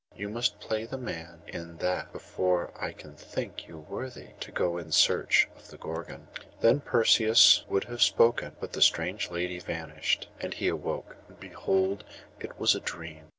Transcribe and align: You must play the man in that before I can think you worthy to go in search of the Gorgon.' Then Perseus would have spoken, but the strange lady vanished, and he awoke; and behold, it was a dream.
You 0.15 0.29
must 0.29 0.59
play 0.59 0.85
the 0.85 0.97
man 0.97 1.43
in 1.45 1.77
that 1.77 2.11
before 2.11 2.71
I 2.75 2.91
can 2.91 3.13
think 3.15 3.67
you 3.67 3.77
worthy 3.77 4.29
to 4.39 4.51
go 4.51 4.79
in 4.79 4.91
search 4.91 5.47
of 5.55 5.67
the 5.67 5.77
Gorgon.' 5.77 6.27
Then 6.59 6.79
Perseus 6.79 7.63
would 7.69 7.83
have 7.83 8.01
spoken, 8.01 8.55
but 8.59 8.73
the 8.73 8.81
strange 8.81 9.29
lady 9.29 9.59
vanished, 9.59 10.27
and 10.39 10.55
he 10.55 10.67
awoke; 10.69 11.17
and 11.27 11.39
behold, 11.39 12.03
it 12.39 12.59
was 12.59 12.73
a 12.73 12.79
dream. 12.79 13.29